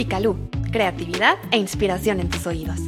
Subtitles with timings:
[0.00, 0.34] Picalú,
[0.72, 2.80] creatividad e inspiración en tus oídos.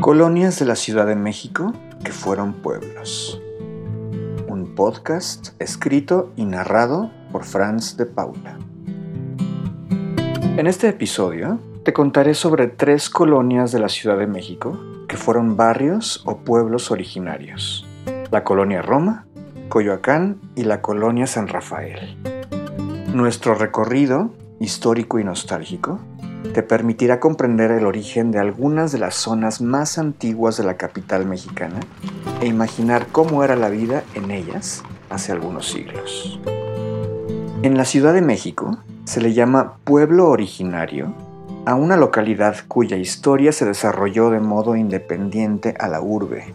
[0.00, 1.72] Colonias de la Ciudad de México
[2.02, 3.40] que fueron pueblos.
[4.48, 8.58] Un podcast escrito y narrado por Franz de Paula.
[10.56, 15.56] En este episodio te contaré sobre tres colonias de la Ciudad de México que fueron
[15.56, 17.86] barrios o pueblos originarios.
[18.32, 19.24] La colonia Roma,
[19.68, 22.31] Coyoacán y la colonia San Rafael.
[23.12, 25.98] Nuestro recorrido, histórico y nostálgico,
[26.54, 31.26] te permitirá comprender el origen de algunas de las zonas más antiguas de la capital
[31.26, 31.80] mexicana
[32.40, 36.40] e imaginar cómo era la vida en ellas hace algunos siglos.
[37.62, 41.12] En la Ciudad de México se le llama pueblo originario
[41.66, 46.54] a una localidad cuya historia se desarrolló de modo independiente a la urbe,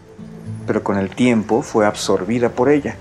[0.66, 2.96] pero con el tiempo fue absorbida por ella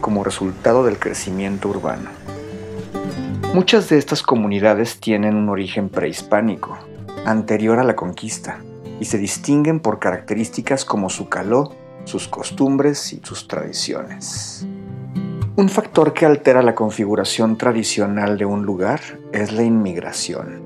[0.00, 2.19] como resultado del crecimiento urbano.
[3.52, 6.78] Muchas de estas comunidades tienen un origen prehispánico,
[7.26, 8.60] anterior a la conquista,
[9.00, 11.70] y se distinguen por características como su calor,
[12.04, 14.64] sus costumbres y sus tradiciones.
[15.56, 19.00] Un factor que altera la configuración tradicional de un lugar
[19.32, 20.62] es la inmigración.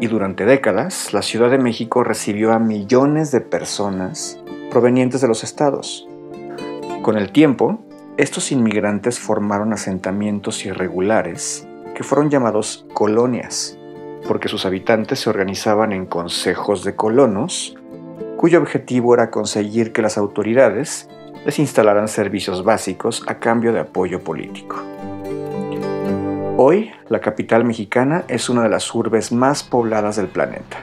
[0.00, 4.38] Y durante décadas, la Ciudad de México recibió a millones de personas
[4.70, 6.08] provenientes de los estados.
[7.02, 7.80] Con el tiempo,
[8.16, 13.76] estos inmigrantes formaron asentamientos irregulares que fueron llamados colonias,
[14.28, 17.76] porque sus habitantes se organizaban en consejos de colonos,
[18.36, 21.08] cuyo objetivo era conseguir que las autoridades
[21.44, 24.80] les instalaran servicios básicos a cambio de apoyo político.
[26.56, 30.76] Hoy, la capital mexicana es una de las urbes más pobladas del planeta.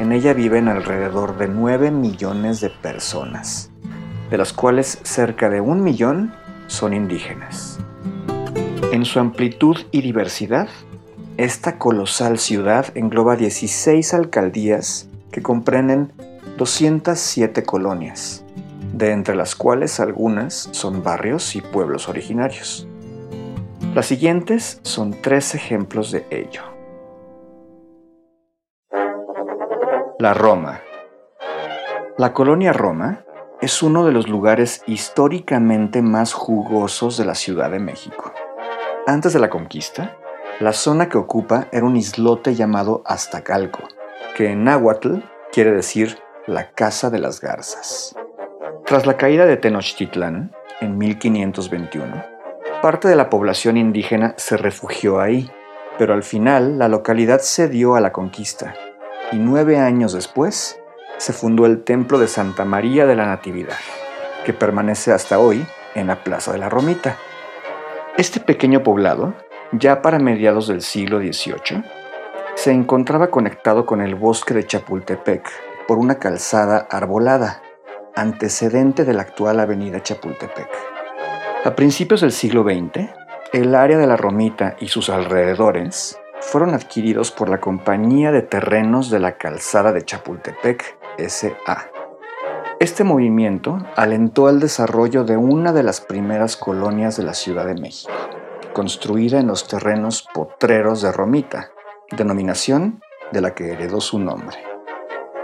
[0.00, 3.70] En ella viven alrededor de 9 millones de personas,
[4.30, 6.34] de las cuales cerca de un millón
[6.66, 7.78] son indígenas.
[8.92, 10.68] En su amplitud y diversidad,
[11.36, 16.12] esta colosal ciudad engloba 16 alcaldías que comprenden
[16.56, 18.44] 207 colonias,
[18.92, 22.88] de entre las cuales algunas son barrios y pueblos originarios.
[23.94, 26.62] Las siguientes son tres ejemplos de ello.
[30.18, 30.80] La Roma.
[32.18, 33.24] La colonia Roma
[33.60, 38.29] es uno de los lugares históricamente más jugosos de la Ciudad de México.
[39.06, 40.16] Antes de la conquista,
[40.60, 43.80] la zona que ocupa era un islote llamado Aztacalco,
[44.36, 45.20] que en náhuatl
[45.52, 48.14] quiere decir la casa de las garzas.
[48.84, 52.24] Tras la caída de Tenochtitlán, en 1521,
[52.82, 55.50] parte de la población indígena se refugió ahí,
[55.98, 58.74] pero al final la localidad cedió a la conquista,
[59.32, 60.78] y nueve años después
[61.16, 63.78] se fundó el Templo de Santa María de la Natividad,
[64.44, 67.16] que permanece hasta hoy en la Plaza de la Romita.
[68.20, 69.32] Este pequeño poblado,
[69.72, 71.82] ya para mediados del siglo XVIII,
[72.54, 75.48] se encontraba conectado con el bosque de Chapultepec
[75.88, 77.62] por una calzada arbolada,
[78.14, 80.68] antecedente de la actual avenida Chapultepec.
[81.64, 83.08] A principios del siglo XX,
[83.54, 89.08] el área de la Romita y sus alrededores fueron adquiridos por la Compañía de Terrenos
[89.08, 91.99] de la Calzada de Chapultepec, S.A.
[92.80, 97.74] Este movimiento alentó el desarrollo de una de las primeras colonias de la Ciudad de
[97.74, 98.14] México,
[98.72, 101.72] construida en los terrenos potreros de Romita,
[102.10, 103.02] denominación
[103.32, 104.56] de la que heredó su nombre.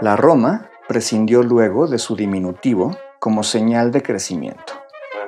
[0.01, 4.73] La Roma prescindió luego de su diminutivo como señal de crecimiento,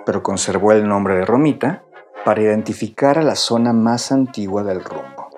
[0.04, 1.84] pero conservó el nombre de Romita
[2.26, 5.30] para identificar a la zona más antigua del rumbo.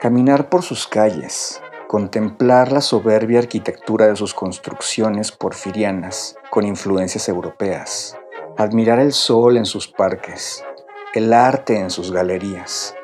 [0.00, 1.61] Caminar por sus calles,
[1.92, 8.16] contemplar la soberbia arquitectura de sus construcciones porfirianas con influencias europeas,
[8.56, 10.64] admirar el sol en sus parques,
[11.12, 12.94] el arte en sus galerías,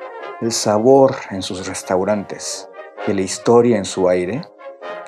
[0.40, 2.70] el sabor en sus restaurantes
[3.06, 4.40] y la historia en su aire,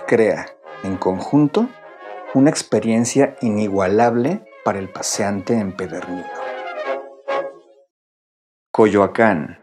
[0.07, 0.45] crea,
[0.83, 1.67] en conjunto,
[2.35, 6.29] una experiencia inigualable para el paseante empedernido.
[8.71, 9.59] Coyoacán.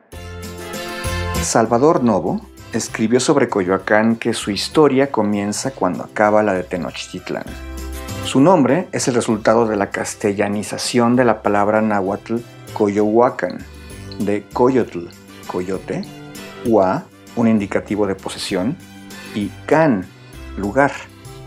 [1.43, 2.41] Salvador Novo
[2.73, 7.45] escribió sobre Coyoacán que su historia comienza cuando acaba la de Tenochtitlán.
[8.25, 12.37] Su nombre es el resultado de la castellanización de la palabra náhuatl
[12.73, 13.59] Coyohuacan,
[14.19, 15.07] de Coyotl,
[15.47, 16.03] coyote,
[16.65, 17.05] Hua,
[17.35, 18.75] un indicativo de posesión,
[19.33, 20.05] y Can,
[20.57, 20.91] lugar,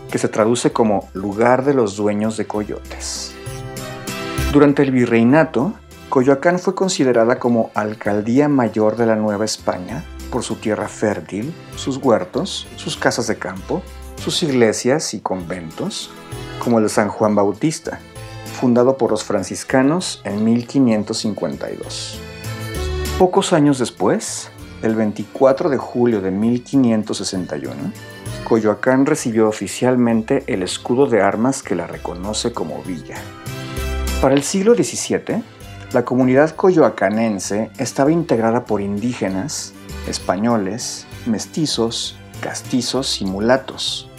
[0.09, 3.33] que se traduce como lugar de los dueños de coyotes.
[4.51, 5.73] Durante el virreinato,
[6.09, 11.97] Coyoacán fue considerada como alcaldía mayor de la Nueva España por su tierra fértil, sus
[11.97, 13.83] huertos, sus casas de campo,
[14.15, 16.09] sus iglesias y conventos,
[16.63, 17.99] como el de San Juan Bautista,
[18.59, 22.19] fundado por los franciscanos en 1552.
[23.19, 24.49] Pocos años después,
[24.81, 27.75] el 24 de julio de 1561,
[28.43, 33.15] Coyoacán recibió oficialmente el escudo de armas que la reconoce como villa.
[34.21, 35.43] Para el siglo XVII,
[35.93, 39.73] la comunidad coyoacanense estaba integrada por indígenas,
[40.07, 44.09] españoles, mestizos, castizos y mulatos,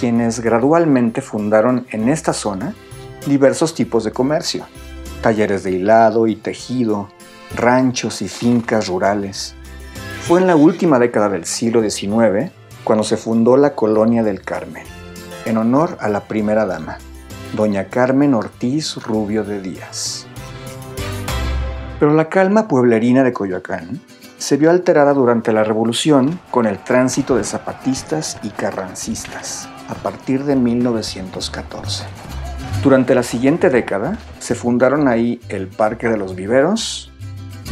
[0.00, 2.74] quienes gradualmente fundaron en esta zona
[3.26, 4.66] diversos tipos de comercio,
[5.22, 7.08] talleres de hilado y tejido,
[7.54, 9.54] ranchos y fincas rurales.
[10.22, 12.52] Fue en la última década del siglo XIX
[12.84, 14.84] cuando se fundó la Colonia del Carmen,
[15.46, 16.98] en honor a la primera dama,
[17.54, 20.26] doña Carmen Ortiz Rubio de Díaz.
[21.98, 24.00] Pero la calma pueblerina de Coyoacán
[24.38, 30.44] se vio alterada durante la Revolución con el tránsito de zapatistas y carrancistas a partir
[30.44, 32.04] de 1914.
[32.82, 37.10] Durante la siguiente década se fundaron ahí el Parque de los Viveros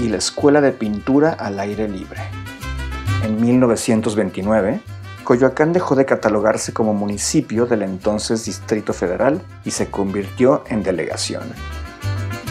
[0.01, 2.21] y la Escuela de Pintura al Aire Libre.
[3.25, 4.81] En 1929,
[5.23, 11.45] Coyoacán dejó de catalogarse como municipio del entonces Distrito Federal y se convirtió en delegación.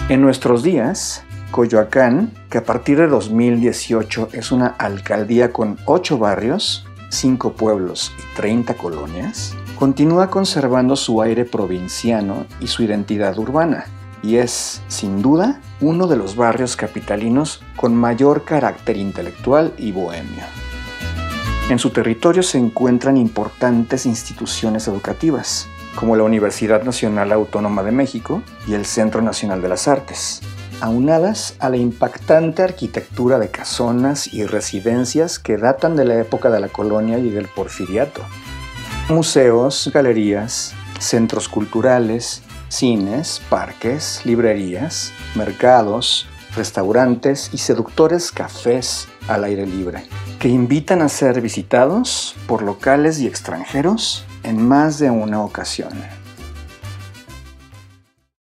[0.08, 6.86] En nuestros días, Coyoacán, que a partir de 2018 es una alcaldía con 8 barrios,
[7.10, 13.86] 5 pueblos y 30 colonias, continúa conservando su aire provinciano y su identidad urbana,
[14.24, 20.44] y es, sin duda, uno de los barrios capitalinos con mayor carácter intelectual y bohemio.
[21.70, 28.42] En su territorio se encuentran importantes instituciones educativas, como la Universidad Nacional Autónoma de México
[28.68, 30.42] y el Centro Nacional de las Artes,
[30.86, 36.60] aunadas a la impactante arquitectura de casonas y residencias que datan de la época de
[36.60, 38.22] la colonia y del porfiriato.
[39.10, 50.06] Museos, galerías, centros culturales, cines, parques, librerías, mercados, restaurantes y seductores cafés al aire libre,
[50.40, 55.94] que invitan a ser visitados por locales y extranjeros en más de una ocasión.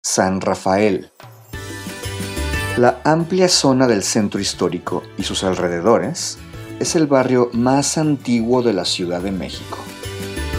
[0.01, 1.11] San Rafael
[2.77, 6.37] la amplia zona del centro histórico y sus alrededores
[6.79, 9.77] es el barrio más antiguo de la Ciudad de México.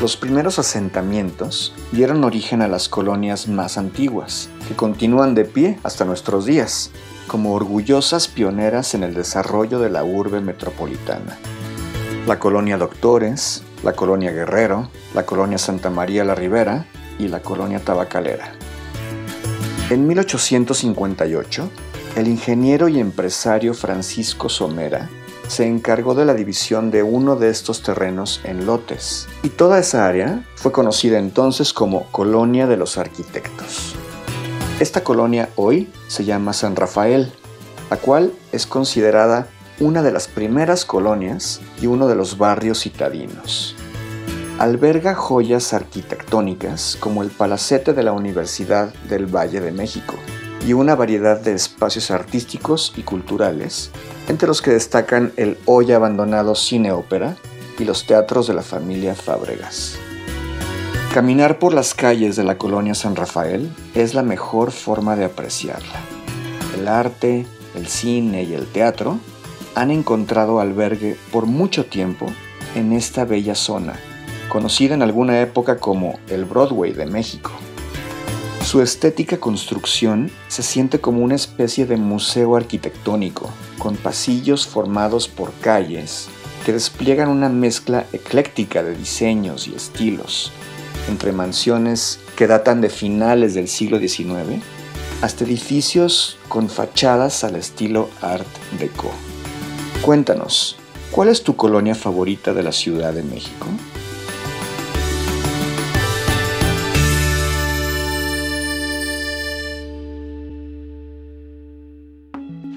[0.00, 6.04] Los primeros asentamientos dieron origen a las colonias más antiguas, que continúan de pie hasta
[6.04, 6.90] nuestros días,
[7.28, 11.38] como orgullosas pioneras en el desarrollo de la urbe metropolitana.
[12.26, 16.84] La colonia Doctores, la colonia Guerrero, la colonia Santa María la Ribera
[17.18, 18.52] y la colonia Tabacalera.
[19.90, 21.70] En 1858,
[22.16, 25.08] el ingeniero y empresario Francisco Somera
[25.48, 30.06] se encargó de la división de uno de estos terrenos en lotes, y toda esa
[30.06, 33.94] área fue conocida entonces como Colonia de los Arquitectos.
[34.78, 37.32] Esta colonia hoy se llama San Rafael,
[37.90, 39.46] la cual es considerada
[39.80, 43.74] una de las primeras colonias y uno de los barrios citadinos.
[44.58, 50.14] Alberga joyas arquitectónicas como el Palacete de la Universidad del Valle de México,
[50.66, 53.90] y una variedad de espacios artísticos y culturales,
[54.28, 57.36] entre los que destacan el hoy abandonado cine ópera
[57.78, 59.98] y los teatros de la familia Fábregas.
[61.12, 66.00] Caminar por las calles de la colonia San Rafael es la mejor forma de apreciarla.
[66.78, 69.18] El arte, el cine y el teatro
[69.74, 72.26] han encontrado albergue por mucho tiempo
[72.74, 73.94] en esta bella zona,
[74.48, 77.50] conocida en alguna época como el Broadway de México.
[78.72, 85.52] Su estética construcción se siente como una especie de museo arquitectónico, con pasillos formados por
[85.60, 86.30] calles
[86.64, 90.52] que despliegan una mezcla ecléctica de diseños y estilos,
[91.10, 94.62] entre mansiones que datan de finales del siglo XIX
[95.20, 98.48] hasta edificios con fachadas al estilo Art
[98.80, 99.12] Deco.
[100.00, 100.76] Cuéntanos,
[101.10, 103.66] ¿cuál es tu colonia favorita de la Ciudad de México?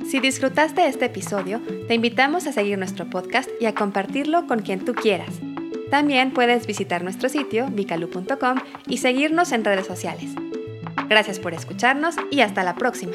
[0.09, 4.85] Si disfrutaste este episodio, te invitamos a seguir nuestro podcast y a compartirlo con quien
[4.85, 5.39] tú quieras.
[5.89, 10.31] También puedes visitar nuestro sitio vicalu.com y seguirnos en redes sociales.
[11.09, 13.13] Gracias por escucharnos y hasta la próxima.